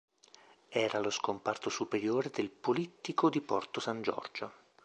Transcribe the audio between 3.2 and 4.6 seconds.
di Porto San Giorgio".